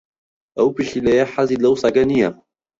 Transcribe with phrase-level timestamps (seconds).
[0.57, 2.29] ئەو پشیلەیە حەزی لەو سەگە نییە.